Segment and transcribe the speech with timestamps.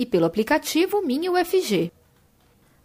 [0.00, 1.92] e pelo aplicativo Minha UFG.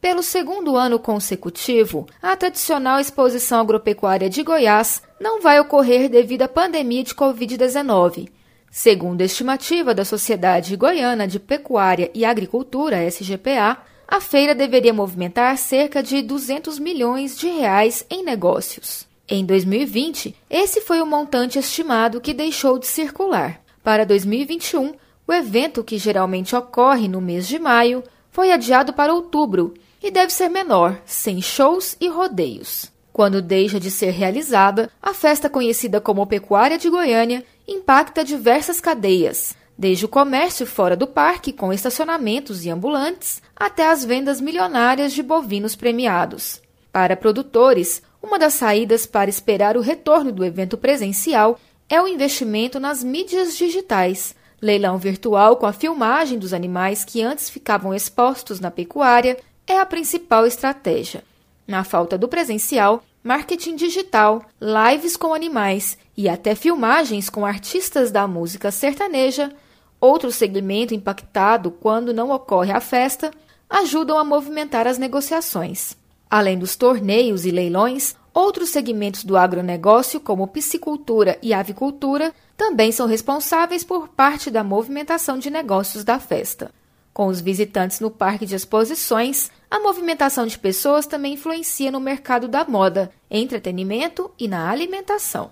[0.00, 6.48] Pelo segundo ano consecutivo, a tradicional exposição agropecuária de Goiás não vai ocorrer devido à
[6.48, 8.30] pandemia de Covid-19.
[8.70, 13.76] Segundo a estimativa da Sociedade Goiana de Pecuária e Agricultura, SGPA,
[14.08, 19.06] a feira deveria movimentar cerca de 200 milhões de reais em negócios.
[19.28, 23.60] Em 2020, esse foi o montante estimado que deixou de circular.
[23.84, 24.94] Para 2021,
[25.32, 30.32] o evento, que geralmente ocorre no mês de maio, foi adiado para outubro e deve
[30.32, 32.90] ser menor, sem shows e rodeios.
[33.12, 39.54] Quando deixa de ser realizada, a festa conhecida como Pecuária de Goiânia impacta diversas cadeias,
[39.76, 45.22] desde o comércio fora do parque, com estacionamentos e ambulantes, até as vendas milionárias de
[45.22, 46.62] bovinos premiados.
[46.90, 51.58] Para produtores, uma das saídas para esperar o retorno do evento presencial
[51.88, 57.50] é o investimento nas mídias digitais, Leilão virtual com a filmagem dos animais que antes
[57.50, 61.24] ficavam expostos na pecuária é a principal estratégia.
[61.66, 68.28] Na falta do presencial, marketing digital, lives com animais e até filmagens com artistas da
[68.28, 69.52] música sertaneja,
[70.00, 73.32] outro segmento impactado quando não ocorre a festa,
[73.68, 75.96] ajudam a movimentar as negociações.
[76.30, 83.06] Além dos torneios e leilões, Outros segmentos do agronegócio, como piscicultura e avicultura, também são
[83.06, 86.70] responsáveis por parte da movimentação de negócios da festa.
[87.12, 92.48] Com os visitantes no parque de exposições, a movimentação de pessoas também influencia no mercado
[92.48, 95.50] da moda, entretenimento e na alimentação.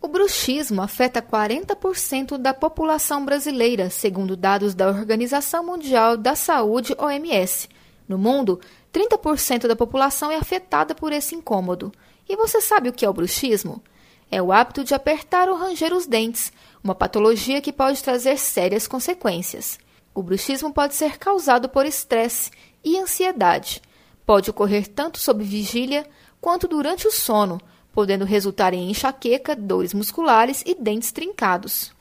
[0.00, 7.68] O bruxismo afeta 40% da população brasileira, segundo dados da Organização Mundial da Saúde, OMS.
[8.08, 8.60] No mundo,
[8.96, 11.92] 30% da população é afetada por esse incômodo.
[12.26, 13.82] E você sabe o que é o bruxismo?
[14.30, 16.50] É o hábito de apertar ou ranger os dentes,
[16.82, 19.78] uma patologia que pode trazer sérias consequências.
[20.14, 22.50] O bruxismo pode ser causado por estresse
[22.82, 23.82] e ansiedade.
[24.24, 26.08] Pode ocorrer tanto sob vigília
[26.40, 27.60] quanto durante o sono,
[27.92, 31.92] podendo resultar em enxaqueca, dores musculares e dentes trincados.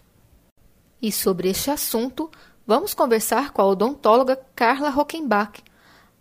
[1.01, 2.31] E sobre este assunto,
[2.65, 5.61] vamos conversar com a odontóloga Carla Rockenbach,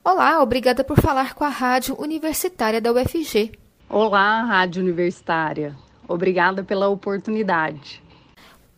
[0.07, 3.53] Olá, obrigada por falar com a Rádio Universitária da UFG.
[3.89, 5.75] Olá, Rádio Universitária.
[6.07, 8.03] Obrigada pela oportunidade.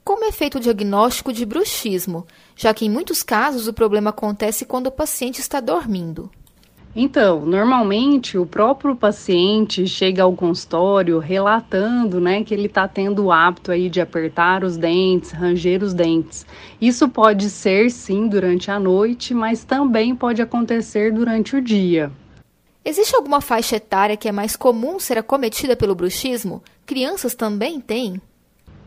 [0.05, 4.65] Como é feito o diagnóstico de bruxismo, já que em muitos casos o problema acontece
[4.65, 6.31] quando o paciente está dormindo?
[6.99, 13.31] Então, normalmente o próprio paciente chega ao consultório relatando, né, que ele está tendo o
[13.31, 16.47] hábito aí de apertar os dentes, ranger os dentes.
[16.81, 22.11] Isso pode ser sim durante a noite, mas também pode acontecer durante o dia.
[22.83, 26.63] Existe alguma faixa etária que é mais comum ser acometida pelo bruxismo?
[26.87, 28.19] Crianças também têm?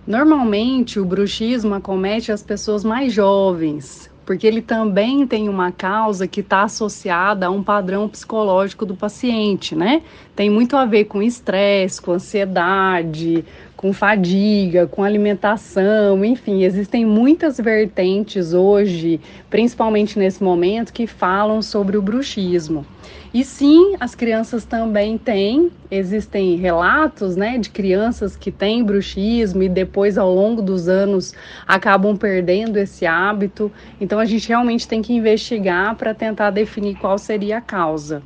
[0.07, 6.41] Normalmente o bruxismo acomete as pessoas mais jovens, porque ele também tem uma causa que
[6.41, 10.03] está associada a um padrão psicológico do paciente, né?
[10.35, 13.43] Tem muito a ver com estresse, com ansiedade,
[13.79, 21.95] com fadiga, com alimentação, enfim, existem muitas vertentes hoje, principalmente nesse momento, que falam sobre
[21.95, 22.85] o bruxismo.
[23.33, 29.69] E sim, as crianças também têm, existem relatos, né, de crianças que têm bruxismo e
[29.69, 31.33] depois ao longo dos anos
[31.65, 33.71] acabam perdendo esse hábito.
[34.01, 38.21] Então a gente realmente tem que investigar para tentar definir qual seria a causa.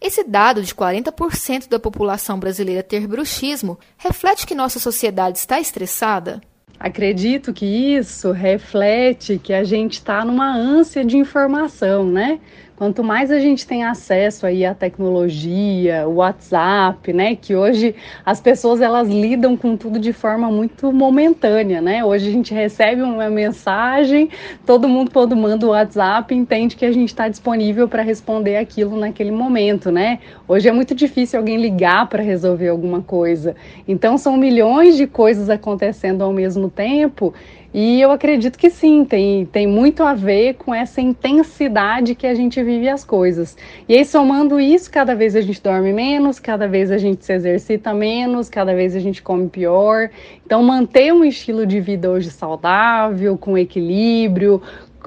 [0.00, 6.40] Esse dado de 40% da população brasileira ter bruxismo reflete que nossa sociedade está estressada?
[6.78, 12.38] Acredito que isso reflete que a gente está numa ânsia de informação, né?
[12.78, 17.92] Quanto mais a gente tem acesso aí à tecnologia, o WhatsApp, né, que hoje
[18.24, 22.04] as pessoas elas lidam com tudo de forma muito momentânea, né?
[22.04, 24.30] Hoje a gente recebe uma mensagem,
[24.64, 28.96] todo mundo quando manda o WhatsApp entende que a gente está disponível para responder aquilo
[28.96, 30.20] naquele momento, né?
[30.46, 33.56] Hoje é muito difícil alguém ligar para resolver alguma coisa.
[33.88, 37.34] Então são milhões de coisas acontecendo ao mesmo tempo
[37.72, 42.34] e eu acredito que sim, tem, tem muito a ver com essa intensidade que a
[42.34, 43.56] gente vive as coisas.
[43.86, 47.32] E aí, somando isso, cada vez a gente dorme menos, cada vez a gente se
[47.32, 50.08] exercita menos, cada vez a gente come pior.
[50.46, 54.62] Então, manter um estilo de vida hoje saudável, com equilíbrio,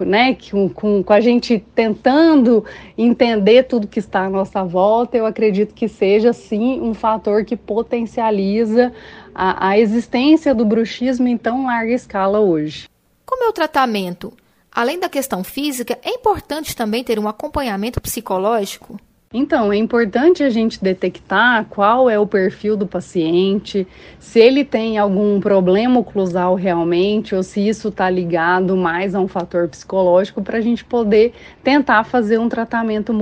[0.06, 2.66] né, com, com, com a gente tentando
[2.98, 7.56] entender tudo que está à nossa volta, eu acredito que seja sim um fator que
[7.56, 8.94] potencializa
[9.34, 12.88] a, a existência do bruxismo em tão larga escala hoje.
[13.26, 14.34] Como é o tratamento?
[14.72, 19.00] Além da questão física, é importante também ter um acompanhamento psicológico?
[19.34, 23.88] Então, é importante a gente detectar qual é o perfil do paciente,
[24.20, 29.30] se ele tem algum problema oclusal realmente, ou se isso está ligado mais a um
[29.30, 31.34] fator psicológico, para a gente poder
[31.64, 33.14] tentar fazer um tratamento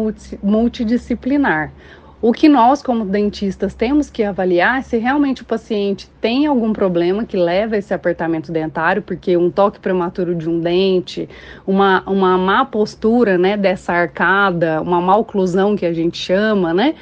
[0.42, 1.72] multidisciplinar.
[2.22, 6.74] O que nós, como dentistas, temos que avaliar é se realmente o paciente tem algum
[6.74, 11.30] problema que leva a esse apertamento dentário, porque um toque prematuro de um dente,
[11.66, 16.96] uma, uma má postura né, dessa arcada, uma malclusão que a gente chama, né?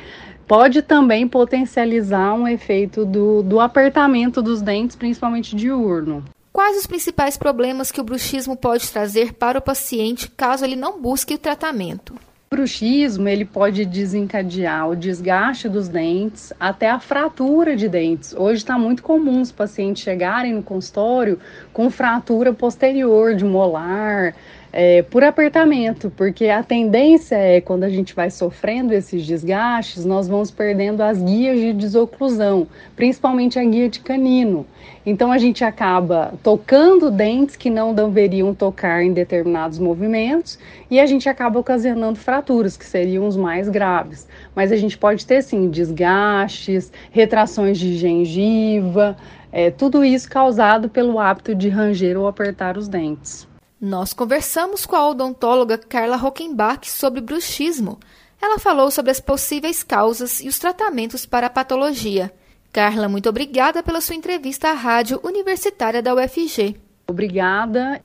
[0.47, 6.23] Pode também potencializar um efeito do, do apertamento dos dentes, principalmente diurno.
[6.53, 11.01] Quais os principais problemas que o bruxismo pode trazer para o paciente caso ele não
[11.01, 12.13] busque o tratamento?
[12.49, 18.33] Bruxismo ele pode desencadear o desgaste dos dentes até a fratura de dentes.
[18.33, 21.37] Hoje está muito comum os pacientes chegarem no consultório
[21.73, 24.33] com fratura posterior de molar,
[24.79, 30.27] é, por apertamento, porque a tendência é quando a gente vai sofrendo esses desgastes, nós
[30.27, 34.67] vamos perdendo as guias de desoclusão, principalmente a guia de canino.
[35.03, 40.59] Então a gente acaba tocando dentes que não deveriam tocar em determinados movimentos
[40.91, 44.27] e a gente acaba ocasionando fraturas, que seriam os mais graves.
[44.55, 49.17] Mas a gente pode ter sim desgastes, retrações de gengiva,
[49.51, 53.47] é, tudo isso causado pelo hábito de ranger ou apertar os dentes.
[53.79, 57.99] Nós conversamos com a odontóloga Carla Rockenbach sobre bruxismo.
[58.41, 62.33] Ela falou sobre as possíveis causas e os tratamentos para a patologia.
[62.73, 66.75] Carla, muito obrigada pela sua entrevista à Rádio Universitária da UFG.
[67.07, 68.03] Obrigada.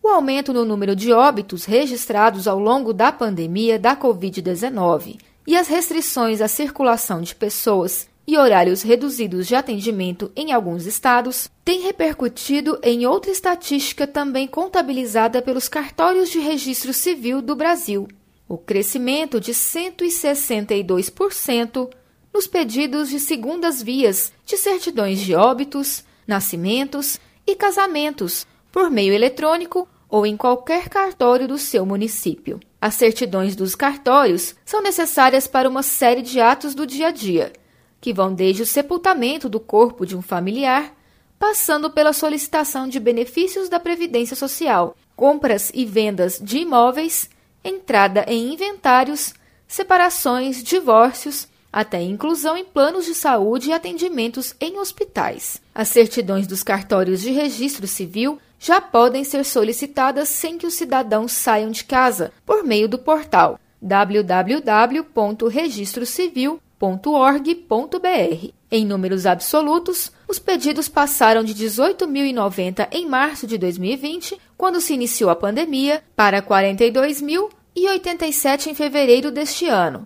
[0.00, 5.66] O aumento no número de óbitos registrados ao longo da pandemia da Covid-19 e as
[5.66, 12.76] restrições à circulação de pessoas e horários reduzidos de atendimento em alguns estados têm repercutido
[12.82, 18.08] em outra estatística também contabilizada pelos cartórios de registro civil do Brasil:
[18.48, 21.88] o crescimento de 162%
[22.34, 29.88] nos pedidos de segundas vias de certidões de óbitos, nascimentos e casamentos por meio eletrônico
[30.08, 32.58] ou em qualquer cartório do seu município.
[32.80, 37.52] As certidões dos cartórios são necessárias para uma série de atos do dia a dia
[38.00, 40.94] que vão desde o sepultamento do corpo de um familiar,
[41.38, 47.30] passando pela solicitação de benefícios da Previdência Social, compras e vendas de imóveis,
[47.64, 49.34] entrada em inventários,
[49.66, 55.60] separações, divórcios, até inclusão em planos de saúde e atendimentos em hospitais.
[55.74, 61.32] As certidões dos cartórios de registro civil já podem ser solicitadas sem que os cidadãos
[61.32, 68.52] saiam de casa, por meio do portal www.registrocivil.com www.org.br.
[68.70, 75.30] Em números absolutos, os pedidos passaram de 18.090 em março de 2020, quando se iniciou
[75.30, 80.04] a pandemia, para 42.087 em fevereiro deste ano.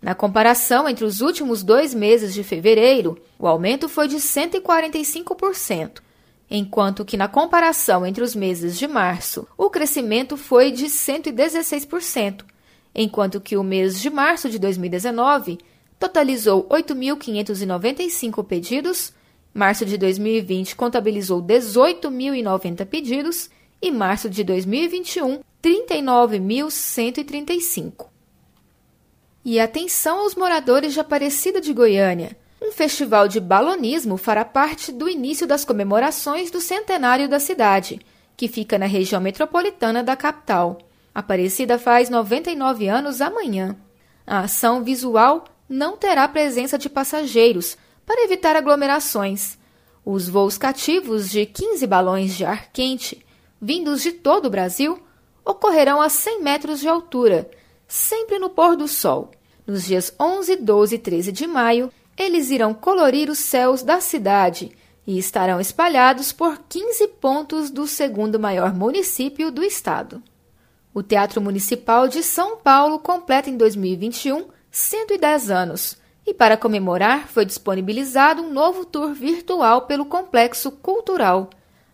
[0.00, 6.00] Na comparação entre os últimos dois meses de fevereiro, o aumento foi de 145%,
[6.50, 12.44] enquanto que na comparação entre os meses de março, o crescimento foi de 116%,
[12.94, 15.58] enquanto que o mês de março de 2019
[15.98, 19.12] totalizou 8.595 pedidos,
[19.52, 23.50] março de 2020 contabilizou 18.090 pedidos
[23.82, 28.06] e março de 2021 39.135.
[29.44, 32.36] E atenção aos moradores de Aparecida de Goiânia.
[32.60, 38.00] Um festival de balonismo fará parte do início das comemorações do centenário da cidade,
[38.36, 40.78] que fica na região metropolitana da capital.
[41.14, 43.76] Aparecida faz 99 anos amanhã.
[44.26, 49.58] A ação visual não terá presença de passageiros para evitar aglomerações.
[50.04, 53.24] Os voos cativos de 15 balões de ar quente,
[53.60, 54.98] vindos de todo o Brasil,
[55.44, 57.50] ocorrerão a 100 metros de altura,
[57.86, 59.30] sempre no pôr do sol.
[59.66, 64.72] Nos dias 11, 12 e 13 de maio, eles irão colorir os céus da cidade
[65.06, 70.22] e estarão espalhados por 15 pontos do segundo maior município do estado.
[70.92, 75.96] O Teatro Municipal de São Paulo completa em 2021 110 anos,
[76.26, 81.48] e para comemorar foi disponibilizado um novo tour virtual pelo Complexo Cultural.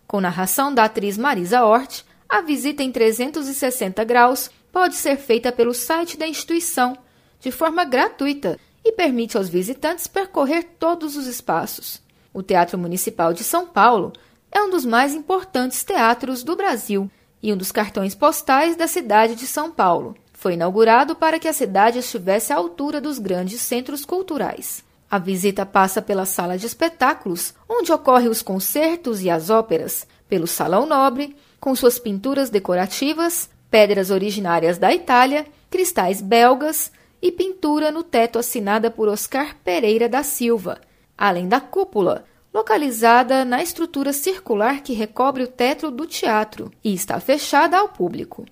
[0.06, 5.72] Com narração da atriz Marisa Hort, a visita em 360 graus pode ser feita pelo
[5.72, 6.98] site da instituição,
[7.38, 12.02] de forma gratuita, e permite aos visitantes percorrer todos os espaços.
[12.32, 14.12] O Teatro Municipal de São Paulo
[14.50, 17.10] é um dos mais importantes teatros do Brasil
[17.42, 20.16] e um dos cartões postais da cidade de São Paulo.
[20.44, 24.84] Foi inaugurado para que a cidade estivesse à altura dos grandes centros culturais.
[25.10, 30.46] A visita passa pela sala de espetáculos, onde ocorrem os concertos e as óperas, pelo
[30.46, 38.02] Salão Nobre, com suas pinturas decorativas, pedras originárias da Itália, cristais belgas e pintura no
[38.02, 40.78] teto assinada por Oscar Pereira da Silva,
[41.16, 47.18] além da cúpula, localizada na estrutura circular que recobre o teto do teatro e está
[47.18, 48.44] fechada ao público.